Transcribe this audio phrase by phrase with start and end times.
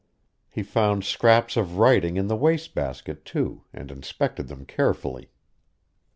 [0.49, 5.29] He found scraps of writing in the wastebasket, too, and inspected them carefully.